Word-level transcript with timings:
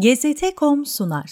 GZT.com 0.00 0.86
sunar. 0.86 1.30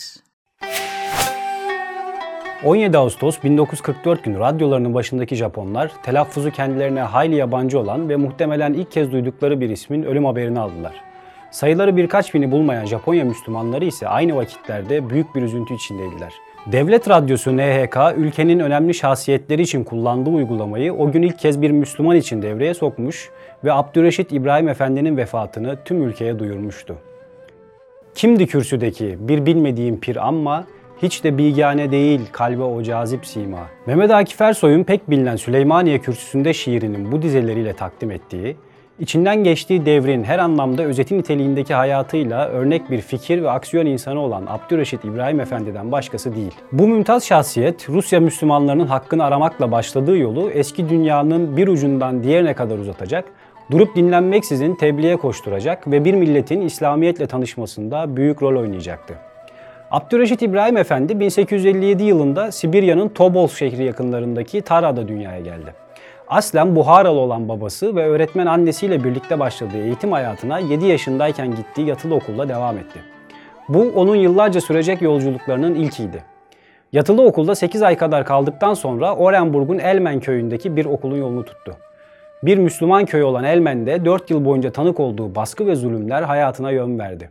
17 2.65 2.99
Ağustos 2.99 3.43
1944 3.45 4.25
günü 4.25 4.39
radyolarının 4.39 4.95
başındaki 4.95 5.37
Japonlar 5.37 5.93
telaffuzu 6.03 6.51
kendilerine 6.51 7.01
hayli 7.01 7.35
yabancı 7.35 7.79
olan 7.79 8.09
ve 8.09 8.17
muhtemelen 8.17 8.73
ilk 8.73 8.91
kez 8.93 9.13
duydukları 9.13 9.61
bir 9.61 9.71
ismin 9.71 10.03
ölüm 10.03 10.25
haberini 10.25 10.61
aldılar. 10.61 10.95
Sayıları 11.51 11.97
birkaç 11.97 12.35
bini 12.35 12.51
bulmayan 12.51 12.87
Japonya 12.87 13.25
Müslümanları 13.25 13.85
ise 13.85 14.09
aynı 14.09 14.37
vakitlerde 14.37 15.11
büyük 15.11 15.35
bir 15.35 15.43
üzüntü 15.43 15.75
içindeydiler. 15.75 16.33
Devlet 16.73 17.09
Radyosu 17.09 17.57
NHK 17.57 17.99
ülkenin 18.17 18.59
önemli 18.59 18.95
şahsiyetleri 18.95 19.63
için 19.63 19.85
kullandığı 19.85 20.31
uygulamayı 20.31 20.95
o 20.95 21.13
gün 21.13 21.23
ilk 21.23 21.39
kez 21.39 21.63
bir 21.63 21.71
Müslüman 21.71 22.17
için 22.17 22.43
devreye 22.43 22.75
sokmuş 22.75 23.31
ve 23.65 23.73
Abdüreşit 23.73 24.33
İbrahim 24.33 24.69
Efendi'nin 24.69 25.17
vefatını 25.17 25.79
tüm 25.85 26.03
ülkeye 26.03 26.39
duyurmuştu. 26.39 26.97
Kimdi 28.17 28.47
kürsüdeki 28.47 29.17
bir 29.21 29.47
bilmediğim 29.47 30.01
pir 30.01 30.29
ama 30.29 30.65
hiç 31.03 31.25
de 31.25 31.39
bilgane 31.39 31.91
değil 31.91 32.21
kalbe 32.33 32.63
o 32.63 32.83
cazip 32.83 33.27
sima. 33.27 33.59
Mehmet 33.87 34.11
Akif 34.11 34.41
Ersoy'un 34.41 34.85
pek 34.85 35.11
bilinen 35.11 35.37
Süleymaniye 35.37 35.99
kürsüsünde 35.99 36.55
şiirinin 36.55 37.13
bu 37.13 37.23
dizeleriyle 37.23 37.73
takdim 37.73 38.11
ettiği, 38.11 38.57
içinden 38.99 39.45
geçtiği 39.45 39.87
devrin 39.87 40.25
her 40.25 40.39
anlamda 40.39 40.83
özeti 40.83 41.19
niteliğindeki 41.19 41.75
hayatıyla 41.75 42.49
örnek 42.49 42.91
bir 42.91 43.01
fikir 43.01 43.43
ve 43.43 43.51
aksiyon 43.51 43.87
insanı 43.87 44.21
olan 44.21 44.47
Abdüreşit 44.49 45.05
İbrahim 45.05 45.41
Efendi'den 45.41 45.93
başkası 45.93 46.35
değil. 46.35 46.55
Bu 46.73 46.89
mümtaz 46.89 47.25
şahsiyet 47.25 47.89
Rusya 47.89 48.21
Müslümanlarının 48.21 48.87
hakkını 48.87 49.25
aramakla 49.25 49.73
başladığı 49.73 50.17
yolu 50.17 50.51
eski 50.51 50.89
dünyanın 50.89 51.57
bir 51.57 51.69
ucundan 51.69 52.23
diğerine 52.23 52.55
kadar 52.55 52.79
uzatacak, 52.79 53.25
durup 53.71 53.97
dinlenmeksizin 53.97 54.75
tebliğe 54.75 55.17
koşturacak 55.17 55.91
ve 55.91 56.05
bir 56.05 56.15
milletin 56.15 56.61
İslamiyetle 56.61 57.27
tanışmasında 57.27 58.17
büyük 58.17 58.43
rol 58.43 58.61
oynayacaktı. 58.61 59.15
Abdüreşit 59.91 60.43
İbrahim 60.43 60.77
Efendi 60.77 61.21
1857 61.21 62.03
yılında 62.03 62.53
Sibirya'nın 62.53 63.09
Tobol 63.09 63.49
şehri 63.49 63.85
yakınlarındaki 63.85 64.61
Tara'da 64.61 65.09
dünyaya 65.09 65.41
geldi. 65.41 65.75
Aslen 66.29 66.77
Buharalı 66.77 67.19
olan 67.19 67.49
babası 67.49 67.97
ve 67.97 68.07
öğretmen 68.07 68.47
annesiyle 68.47 69.05
birlikte 69.05 69.41
başladığı 69.41 69.79
eğitim 69.79 70.13
hayatına 70.13 70.59
7 70.59 70.87
yaşındayken 70.87 71.55
gittiği 71.55 71.87
yatılı 71.87 72.15
okulda 72.15 72.49
devam 72.49 72.79
etti. 72.79 72.99
Bu 73.69 73.93
onun 73.97 74.17
yıllarca 74.17 74.61
sürecek 74.61 75.03
yolculuklarının 75.03 75.75
ilkiydi. 75.75 76.25
Yatılı 76.93 77.23
okulda 77.23 77.55
8 77.55 77.83
ay 77.83 77.97
kadar 77.97 78.25
kaldıktan 78.25 78.75
sonra 78.75 79.17
Orenburg'un 79.17 79.79
Elmen 79.79 80.21
köyündeki 80.21 80.77
bir 80.77 80.85
okulun 80.85 81.17
yolunu 81.17 81.45
tuttu. 81.45 81.77
Bir 82.43 82.59
Müslüman 82.59 83.05
köyü 83.05 83.25
olan 83.25 83.45
Elmen'de 83.45 84.05
4 84.05 84.31
yıl 84.31 84.45
boyunca 84.45 84.73
tanık 84.73 85.01
olduğu 85.01 85.35
baskı 85.35 85.67
ve 85.67 85.75
zulümler 85.75 86.23
hayatına 86.23 86.71
yön 86.71 86.99
verdi. 86.99 87.31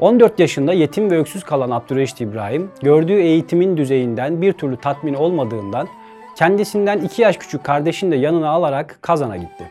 14 0.00 0.38
yaşında 0.38 0.72
yetim 0.72 1.10
ve 1.10 1.18
öksüz 1.18 1.44
kalan 1.44 1.70
Abdüreşit 1.70 2.20
İbrahim, 2.20 2.70
gördüğü 2.82 3.20
eğitimin 3.20 3.76
düzeyinden 3.76 4.42
bir 4.42 4.52
türlü 4.52 4.76
tatmin 4.76 5.14
olmadığından 5.14 5.88
kendisinden 6.36 6.98
2 6.98 7.22
yaş 7.22 7.36
küçük 7.36 7.64
kardeşini 7.64 8.10
de 8.10 8.16
yanına 8.16 8.48
alarak 8.48 8.98
Kazan'a 9.02 9.36
gitti. 9.36 9.64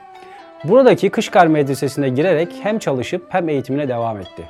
Buradaki 0.64 1.10
Kışkar 1.10 1.48
Medresesi'ne 1.48 2.10
girerek 2.10 2.50
hem 2.62 2.80
çalışıp 2.80 3.26
hem 3.30 3.50
eğitimine 3.50 3.88
devam 3.88 4.18
etti. 4.18 4.44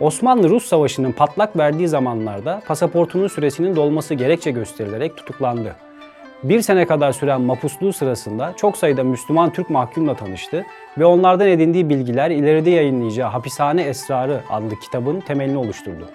Osmanlı-Rus 0.00 0.66
Savaşı'nın 0.66 1.12
patlak 1.12 1.56
verdiği 1.56 1.88
zamanlarda 1.88 2.62
pasaportunun 2.66 3.28
süresinin 3.28 3.76
dolması 3.76 4.14
gerekçe 4.14 4.50
gösterilerek 4.50 5.16
tutuklandı. 5.16 5.76
Bir 6.48 6.60
sene 6.60 6.86
kadar 6.86 7.12
süren 7.12 7.40
mapusluğu 7.40 7.92
sırasında 7.92 8.52
çok 8.56 8.76
sayıda 8.76 9.04
Müslüman 9.04 9.52
Türk 9.52 9.70
mahkumla 9.70 10.14
tanıştı 10.16 10.66
ve 10.98 11.04
onlardan 11.04 11.48
edindiği 11.48 11.88
bilgiler 11.88 12.30
ileride 12.30 12.70
yayınlayacağı 12.70 13.30
Hapishane 13.30 13.82
Esrarı 13.82 14.40
adlı 14.50 14.80
kitabın 14.80 15.20
temelini 15.20 15.58
oluşturdu. 15.58 16.08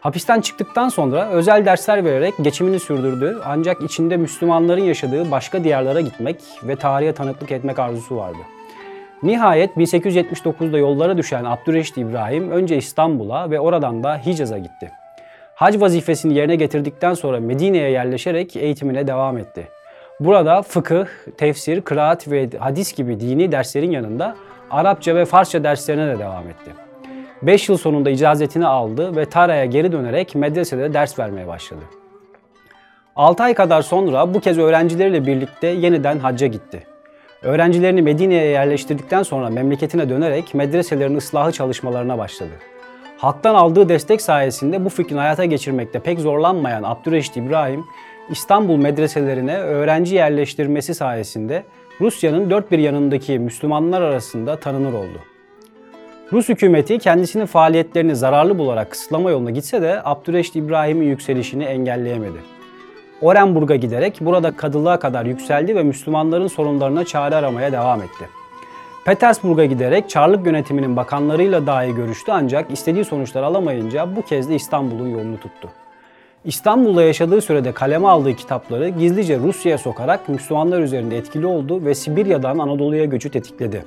Hapisten 0.00 0.40
çıktıktan 0.40 0.88
sonra 0.88 1.28
özel 1.28 1.64
dersler 1.64 2.04
vererek 2.04 2.34
geçimini 2.42 2.80
sürdürdü 2.80 3.38
ancak 3.44 3.82
içinde 3.82 4.16
Müslümanların 4.16 4.84
yaşadığı 4.84 5.30
başka 5.30 5.64
diyarlara 5.64 6.00
gitmek 6.00 6.36
ve 6.62 6.76
tarihe 6.76 7.12
tanıklık 7.12 7.52
etmek 7.52 7.78
arzusu 7.78 8.16
vardı. 8.16 8.38
Nihayet 9.22 9.76
1879'da 9.76 10.78
yollara 10.78 11.16
düşen 11.16 11.44
Abdüreşit 11.44 11.98
İbrahim 11.98 12.50
önce 12.50 12.76
İstanbul'a 12.76 13.50
ve 13.50 13.60
oradan 13.60 14.02
da 14.02 14.18
Hicaz'a 14.26 14.58
gitti. 14.58 14.90
Hac 15.58 15.80
vazifesini 15.80 16.34
yerine 16.34 16.56
getirdikten 16.56 17.14
sonra 17.14 17.40
Medine'ye 17.40 17.90
yerleşerek 17.90 18.56
eğitimine 18.56 19.06
devam 19.06 19.38
etti. 19.38 19.68
Burada 20.20 20.62
fıkıh, 20.62 21.06
tefsir, 21.36 21.80
kıraat 21.80 22.30
ve 22.30 22.48
hadis 22.58 22.92
gibi 22.92 23.20
dini 23.20 23.52
derslerin 23.52 23.90
yanında 23.90 24.36
Arapça 24.70 25.16
ve 25.16 25.24
Farsça 25.24 25.64
derslerine 25.64 26.06
de 26.06 26.18
devam 26.18 26.48
etti. 26.48 26.70
5 27.42 27.68
yıl 27.68 27.76
sonunda 27.76 28.10
icazetini 28.10 28.66
aldı 28.66 29.16
ve 29.16 29.24
Tara'ya 29.24 29.64
geri 29.64 29.92
dönerek 29.92 30.34
medresede 30.34 30.94
ders 30.94 31.18
vermeye 31.18 31.46
başladı. 31.46 31.82
6 33.16 33.42
ay 33.42 33.54
kadar 33.54 33.82
sonra 33.82 34.34
bu 34.34 34.40
kez 34.40 34.58
öğrencileriyle 34.58 35.26
birlikte 35.26 35.66
yeniden 35.66 36.18
hacca 36.18 36.46
gitti. 36.46 36.86
Öğrencilerini 37.42 38.02
Medine'ye 38.02 38.44
yerleştirdikten 38.44 39.22
sonra 39.22 39.50
memleketine 39.50 40.08
dönerek 40.08 40.54
medreselerin 40.54 41.16
ıslahı 41.16 41.52
çalışmalarına 41.52 42.18
başladı. 42.18 42.52
Halktan 43.18 43.54
aldığı 43.54 43.88
destek 43.88 44.22
sayesinde 44.22 44.84
bu 44.84 44.88
fikrini 44.88 45.18
hayata 45.18 45.44
geçirmekte 45.44 45.98
pek 45.98 46.20
zorlanmayan 46.20 46.82
Abdüreşit 46.82 47.36
İbrahim, 47.36 47.84
İstanbul 48.30 48.76
medreselerine 48.76 49.56
öğrenci 49.58 50.14
yerleştirmesi 50.14 50.94
sayesinde 50.94 51.64
Rusya'nın 52.00 52.50
dört 52.50 52.72
bir 52.72 52.78
yanındaki 52.78 53.38
Müslümanlar 53.38 54.02
arasında 54.02 54.60
tanınır 54.60 54.92
oldu. 54.92 55.18
Rus 56.32 56.48
hükümeti 56.48 56.98
kendisinin 56.98 57.46
faaliyetlerini 57.46 58.16
zararlı 58.16 58.58
bularak 58.58 58.90
kısıtlama 58.90 59.30
yoluna 59.30 59.50
gitse 59.50 59.82
de 59.82 60.00
Abdüreşit 60.04 60.56
İbrahim'in 60.56 61.06
yükselişini 61.06 61.64
engelleyemedi. 61.64 62.38
Orenburg'a 63.20 63.76
giderek 63.76 64.18
burada 64.20 64.56
kadılığa 64.56 64.98
kadar 64.98 65.24
yükseldi 65.24 65.76
ve 65.76 65.82
Müslümanların 65.82 66.46
sorunlarına 66.46 67.04
çare 67.04 67.36
aramaya 67.36 67.72
devam 67.72 68.02
etti. 68.02 68.37
Petersburg'a 69.08 69.64
giderek 69.64 70.10
Çarlık 70.10 70.46
yönetiminin 70.46 70.96
bakanlarıyla 70.96 71.66
dahi 71.66 71.94
görüştü 71.94 72.32
ancak 72.32 72.70
istediği 72.70 73.04
sonuçlar 73.04 73.42
alamayınca 73.42 74.16
bu 74.16 74.22
kez 74.22 74.48
de 74.48 74.54
İstanbul'un 74.54 75.08
yolunu 75.08 75.40
tuttu. 75.40 75.68
İstanbul'da 76.44 77.02
yaşadığı 77.02 77.40
sürede 77.40 77.72
kaleme 77.72 78.08
aldığı 78.08 78.36
kitapları 78.36 78.88
gizlice 78.88 79.38
Rusya'ya 79.38 79.78
sokarak 79.78 80.28
Müslümanlar 80.28 80.80
üzerinde 80.80 81.16
etkili 81.16 81.46
oldu 81.46 81.84
ve 81.84 81.94
Sibirya'dan 81.94 82.58
Anadolu'ya 82.58 83.04
göçü 83.04 83.30
tetikledi. 83.30 83.84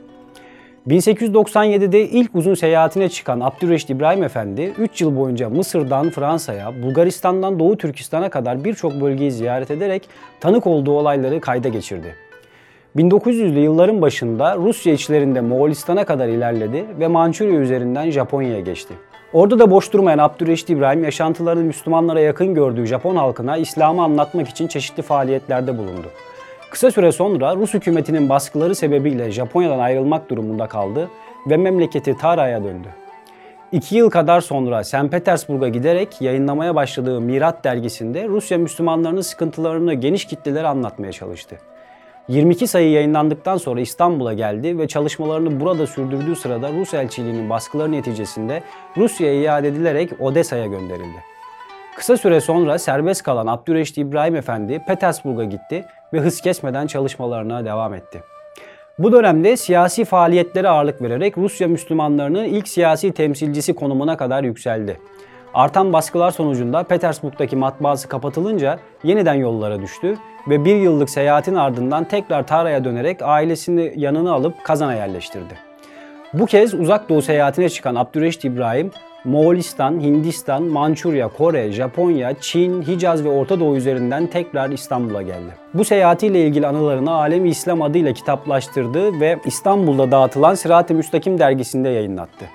1897'de 0.87 2.09
ilk 2.09 2.35
uzun 2.35 2.53
seyahatine 2.53 3.09
çıkan 3.09 3.39
Abdüreşit 3.39 3.89
İbrahim 3.89 4.23
Efendi 4.23 4.73
3 4.77 5.01
yıl 5.01 5.17
boyunca 5.17 5.49
Mısır'dan 5.49 6.09
Fransa'ya, 6.09 6.83
Bulgaristan'dan 6.83 7.59
Doğu 7.59 7.77
Türkistan'a 7.77 8.29
kadar 8.29 8.63
birçok 8.63 9.01
bölgeyi 9.01 9.31
ziyaret 9.31 9.71
ederek 9.71 10.09
tanık 10.39 10.67
olduğu 10.67 10.91
olayları 10.91 11.41
kayda 11.41 11.69
geçirdi. 11.69 12.30
1900'lü 12.95 13.59
yılların 13.59 14.01
başında 14.01 14.55
Rusya 14.55 14.93
içlerinde 14.93 15.41
Moğolistan'a 15.41 16.05
kadar 16.05 16.27
ilerledi 16.27 16.85
ve 16.99 17.07
Mançurya 17.07 17.59
üzerinden 17.59 18.11
Japonya'ya 18.11 18.59
geçti. 18.59 18.93
Orada 19.33 19.59
da 19.59 19.71
boş 19.71 19.93
durmayan 19.93 20.17
Abdüreşit 20.17 20.69
İbrahim 20.69 21.03
yaşantılarını 21.03 21.63
Müslümanlara 21.63 22.19
yakın 22.19 22.53
gördüğü 22.53 22.85
Japon 22.85 23.15
halkına 23.15 23.57
İslam'ı 23.57 24.03
anlatmak 24.03 24.47
için 24.49 24.67
çeşitli 24.67 25.03
faaliyetlerde 25.03 25.77
bulundu. 25.77 26.07
Kısa 26.71 26.91
süre 26.91 27.11
sonra 27.11 27.55
Rus 27.55 27.73
hükümetinin 27.73 28.29
baskıları 28.29 28.75
sebebiyle 28.75 29.31
Japonya'dan 29.31 29.79
ayrılmak 29.79 30.29
durumunda 30.29 30.67
kaldı 30.67 31.09
ve 31.49 31.57
memleketi 31.57 32.17
Tara'ya 32.17 32.63
döndü. 32.63 32.87
İki 33.71 33.95
yıl 33.95 34.09
kadar 34.09 34.41
sonra 34.41 34.83
St. 34.83 35.11
Petersburg'a 35.11 35.67
giderek 35.67 36.21
yayınlamaya 36.21 36.75
başladığı 36.75 37.21
Mirat 37.21 37.63
dergisinde 37.63 38.27
Rusya 38.27 38.57
Müslümanlarının 38.57 39.21
sıkıntılarını 39.21 39.93
geniş 39.93 40.25
kitlelere 40.25 40.67
anlatmaya 40.67 41.11
çalıştı. 41.11 41.57
22 42.31 42.67
sayı 42.67 42.91
yayınlandıktan 42.91 43.57
sonra 43.57 43.81
İstanbul'a 43.81 44.33
geldi 44.33 44.77
ve 44.77 44.87
çalışmalarını 44.87 45.59
burada 45.59 45.87
sürdürdüğü 45.87 46.35
sırada 46.35 46.73
Rus 46.73 46.93
elçiliğinin 46.93 47.49
baskıları 47.49 47.91
neticesinde 47.91 48.63
Rusya'ya 48.97 49.41
iade 49.41 49.67
edilerek 49.67 50.21
Odessa'ya 50.21 50.65
gönderildi. 50.65 51.23
Kısa 51.95 52.17
süre 52.17 52.41
sonra 52.41 52.79
serbest 52.79 53.23
kalan 53.23 53.47
Abdüreşit 53.47 53.97
İbrahim 53.97 54.35
Efendi 54.35 54.81
Petersburg'a 54.87 55.43
gitti 55.43 55.85
ve 56.13 56.19
hız 56.19 56.41
kesmeden 56.41 56.87
çalışmalarına 56.87 57.65
devam 57.65 57.93
etti. 57.93 58.23
Bu 58.99 59.11
dönemde 59.11 59.57
siyasi 59.57 60.05
faaliyetlere 60.05 60.69
ağırlık 60.69 61.01
vererek 61.01 61.37
Rusya 61.37 61.67
Müslümanlarının 61.67 62.43
ilk 62.43 62.67
siyasi 62.67 63.11
temsilcisi 63.11 63.73
konumuna 63.73 64.17
kadar 64.17 64.43
yükseldi. 64.43 64.97
Artan 65.53 65.93
baskılar 65.93 66.31
sonucunda 66.31 66.83
Petersburg'daki 66.83 67.55
matbaası 67.55 68.07
kapatılınca 68.07 68.79
yeniden 69.03 69.33
yollara 69.33 69.81
düştü 69.81 70.17
ve 70.49 70.65
bir 70.65 70.75
yıllık 70.75 71.09
seyahatin 71.09 71.55
ardından 71.55 72.03
tekrar 72.03 72.47
Tara'ya 72.47 72.83
dönerek 72.83 73.21
ailesini 73.21 73.93
yanına 73.95 74.33
alıp 74.33 74.63
Kazan'a 74.63 74.93
yerleştirdi. 74.93 75.53
Bu 76.33 76.45
kez 76.45 76.73
uzak 76.73 77.09
doğu 77.09 77.21
seyahatine 77.21 77.69
çıkan 77.69 77.95
Abdüreşit 77.95 78.45
İbrahim, 78.45 78.91
Moğolistan, 79.25 79.99
Hindistan, 79.99 80.63
Mançurya, 80.63 81.27
Kore, 81.27 81.71
Japonya, 81.71 82.33
Çin, 82.41 82.81
Hicaz 82.81 83.23
ve 83.23 83.29
Orta 83.29 83.59
Doğu 83.59 83.75
üzerinden 83.75 84.27
tekrar 84.27 84.69
İstanbul'a 84.69 85.21
geldi. 85.21 85.55
Bu 85.73 85.85
seyahatiyle 85.85 86.47
ilgili 86.47 86.67
anılarını 86.67 87.11
Alemi 87.11 87.49
İslam 87.49 87.81
adıyla 87.81 88.13
kitaplaştırdı 88.13 89.19
ve 89.19 89.39
İstanbul'da 89.45 90.11
dağıtılan 90.11 90.55
Sırat-ı 90.55 90.93
Müstakim 90.93 91.39
dergisinde 91.39 91.89
yayınlattı. 91.89 92.45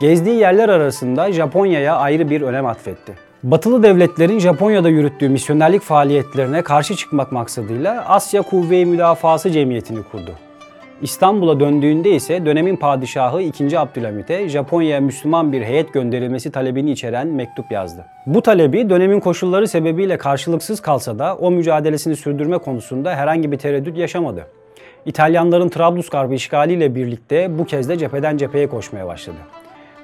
Gezdiği 0.00 0.36
yerler 0.36 0.68
arasında 0.68 1.32
Japonya'ya 1.32 1.96
ayrı 1.96 2.30
bir 2.30 2.42
önem 2.42 2.66
atfetti. 2.66 3.12
Batılı 3.42 3.82
devletlerin 3.82 4.38
Japonya'da 4.38 4.88
yürüttüğü 4.88 5.28
misyonerlik 5.28 5.82
faaliyetlerine 5.82 6.62
karşı 6.62 6.96
çıkmak 6.96 7.32
maksadıyla 7.32 8.04
Asya 8.08 8.42
Kuvve-i 8.42 8.86
Müdafası 8.86 9.50
Cemiyeti'ni 9.50 10.02
kurdu. 10.02 10.30
İstanbul'a 11.02 11.60
döndüğünde 11.60 12.10
ise 12.10 12.46
dönemin 12.46 12.76
padişahı 12.76 13.42
2. 13.42 13.78
Abdülhamit'e 13.78 14.48
Japonya'ya 14.48 15.00
Müslüman 15.00 15.52
bir 15.52 15.62
heyet 15.62 15.92
gönderilmesi 15.92 16.50
talebini 16.50 16.90
içeren 16.90 17.26
mektup 17.26 17.72
yazdı. 17.72 18.04
Bu 18.26 18.42
talebi 18.42 18.90
dönemin 18.90 19.20
koşulları 19.20 19.68
sebebiyle 19.68 20.18
karşılıksız 20.18 20.80
kalsa 20.80 21.18
da 21.18 21.36
o 21.36 21.50
mücadelesini 21.50 22.16
sürdürme 22.16 22.58
konusunda 22.58 23.14
herhangi 23.16 23.52
bir 23.52 23.58
tereddüt 23.58 23.98
yaşamadı. 23.98 24.46
İtalyanların 25.06 25.68
Trablusgarp'ı 25.68 26.34
işgaliyle 26.34 26.94
birlikte 26.94 27.58
bu 27.58 27.64
kez 27.64 27.88
de 27.88 27.98
cepheden 27.98 28.36
cepheye 28.36 28.66
koşmaya 28.66 29.06
başladı. 29.06 29.38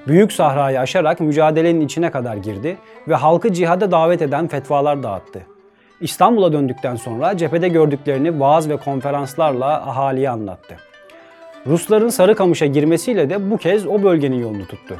Büyük 0.07 0.33
sahrayı 0.33 0.79
aşarak 0.79 1.19
mücadelenin 1.19 1.81
içine 1.81 2.11
kadar 2.11 2.35
girdi 2.35 2.77
ve 3.07 3.15
halkı 3.15 3.53
cihada 3.53 3.91
davet 3.91 4.21
eden 4.21 4.47
fetvalar 4.47 5.03
dağıttı. 5.03 5.41
İstanbul'a 6.01 6.53
döndükten 6.53 6.95
sonra 6.95 7.37
cephede 7.37 7.67
gördüklerini 7.67 8.39
vaaz 8.39 8.69
ve 8.69 8.77
konferanslarla 8.77 9.89
ahaliye 9.89 10.29
anlattı. 10.29 10.75
Rusların 11.67 12.09
Sarıkamış'a 12.09 12.65
girmesiyle 12.65 13.29
de 13.29 13.51
bu 13.51 13.57
kez 13.57 13.87
o 13.87 14.03
bölgenin 14.03 14.39
yolunu 14.39 14.65
tuttu. 14.67 14.95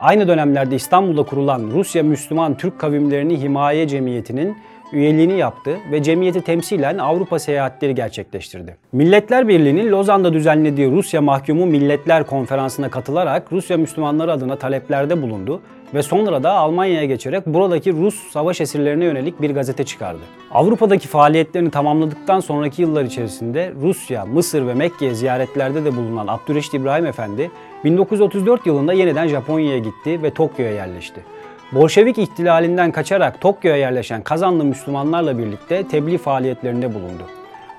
Aynı 0.00 0.28
dönemlerde 0.28 0.76
İstanbul'da 0.76 1.22
kurulan 1.22 1.70
Rusya 1.74 2.02
Müslüman 2.02 2.56
Türk 2.56 2.78
Kavimlerini 2.78 3.40
Himaye 3.40 3.88
Cemiyeti'nin 3.88 4.56
üyeliğini 4.92 5.38
yaptı 5.38 5.76
ve 5.92 6.02
cemiyeti 6.02 6.40
temsilen 6.40 6.98
Avrupa 6.98 7.38
seyahatleri 7.38 7.94
gerçekleştirdi. 7.94 8.76
Milletler 8.92 9.48
Birliği'nin 9.48 9.92
Lozan'da 9.92 10.32
düzenlediği 10.32 10.90
Rusya 10.90 11.20
Mahkumu 11.20 11.66
Milletler 11.66 12.26
Konferansı'na 12.26 12.90
katılarak 12.90 13.52
Rusya 13.52 13.76
Müslümanları 13.76 14.32
adına 14.32 14.56
taleplerde 14.56 15.22
bulundu 15.22 15.60
ve 15.94 16.02
sonra 16.02 16.42
da 16.42 16.52
Almanya'ya 16.52 17.04
geçerek 17.04 17.46
buradaki 17.46 17.92
Rus 17.92 18.30
savaş 18.30 18.60
esirlerine 18.60 19.04
yönelik 19.04 19.42
bir 19.42 19.50
gazete 19.50 19.84
çıkardı. 19.84 20.20
Avrupa'daki 20.50 21.08
faaliyetlerini 21.08 21.70
tamamladıktan 21.70 22.40
sonraki 22.40 22.82
yıllar 22.82 23.04
içerisinde 23.04 23.72
Rusya, 23.82 24.26
Mısır 24.26 24.66
ve 24.66 24.74
Mekke'ye 24.74 25.14
ziyaretlerde 25.14 25.84
de 25.84 25.96
bulunan 25.96 26.26
Abdüreşit 26.26 26.74
İbrahim 26.74 27.06
Efendi 27.06 27.50
1934 27.84 28.66
yılında 28.66 28.92
yeniden 28.92 29.28
Japonya'ya 29.28 29.78
gitti 29.78 30.22
ve 30.22 30.30
Tokyo'ya 30.30 30.72
yerleşti. 30.72 31.33
Bolşevik 31.72 32.18
ihtilalinden 32.18 32.92
kaçarak 32.92 33.40
Tokyo'ya 33.40 33.76
yerleşen 33.76 34.22
Kazanlı 34.22 34.64
Müslümanlarla 34.64 35.38
birlikte 35.38 35.88
tebliğ 35.88 36.18
faaliyetlerinde 36.18 36.94
bulundu. 36.94 37.22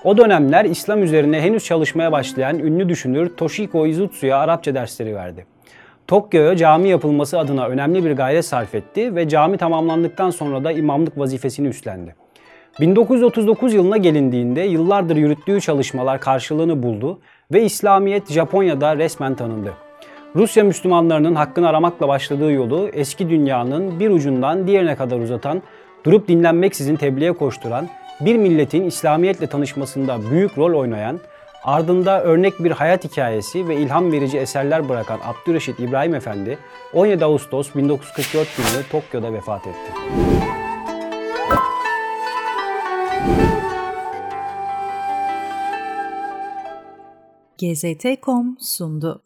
O 0.04 0.18
dönemler 0.18 0.66
İslam 0.66 1.04
üzerine 1.04 1.42
henüz 1.42 1.66
çalışmaya 1.66 2.12
başlayan 2.12 2.60
ünlü 2.60 2.90
düşünür 2.90 3.30
Toshiko 3.38 3.88
Izutsu'ya 3.88 4.38
Arapça 4.38 4.76
dersleri 4.76 5.16
verdi. 5.16 5.46
Tokyo'ya 6.08 6.56
cami 6.56 6.90
yapılması 6.90 7.40
adına 7.40 7.68
önemli 7.68 8.06
bir 8.06 8.12
gayret 8.12 8.46
sarf 8.46 8.76
etti 8.76 9.16
ve 9.16 9.30
cami 9.30 9.58
tamamlandıktan 9.58 10.30
sonra 10.30 10.64
da 10.64 10.72
imamlık 10.72 11.18
vazifesini 11.18 11.68
üstlendi. 11.68 12.16
1939 12.80 13.74
yılına 13.74 13.98
gelindiğinde 13.98 14.62
yıllardır 14.62 15.16
yürüttüğü 15.16 15.62
çalışmalar 15.62 16.20
karşılığını 16.20 16.84
buldu 16.84 17.20
ve 17.54 17.64
İslamiyet 17.64 18.32
Japonya'da 18.32 18.98
resmen 18.98 19.36
tanındı. 19.36 19.85
Rusya 20.36 20.64
Müslümanlarının 20.64 21.36
hakkını 21.36 21.70
aramakla 21.70 22.08
başladığı 22.08 22.52
yolu 22.52 22.90
eski 22.94 23.30
dünyanın 23.30 24.00
bir 24.00 24.10
ucundan 24.10 24.68
diğerine 24.68 24.96
kadar 24.96 25.20
uzatan, 25.20 25.62
durup 26.06 26.28
dinlenmeksizin 26.28 26.96
tebliğe 26.96 27.32
koşturan, 27.32 27.90
bir 28.22 28.38
milletin 28.38 28.84
İslamiyetle 28.84 29.48
tanışmasında 29.48 30.32
büyük 30.32 30.58
rol 30.58 30.80
oynayan, 30.80 31.20
ardında 31.64 32.24
örnek 32.24 32.64
bir 32.64 32.72
hayat 32.72 33.04
hikayesi 33.04 33.68
ve 33.68 33.76
ilham 33.76 34.12
verici 34.12 34.38
eserler 34.38 34.90
bırakan 34.90 35.20
Abdüreşit 35.24 35.80
İbrahim 35.80 36.16
Efendi 36.16 36.58
17 36.94 37.26
Ağustos 37.26 37.76
1944 37.76 38.48
günü 38.58 38.84
Tokyo'da 38.92 39.34
vefat 39.34 39.68
etti. 39.68 39.92
GZT.com 47.58 48.58
sundu. 48.60 49.25